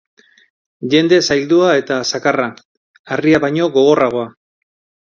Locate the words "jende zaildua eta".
0.93-1.99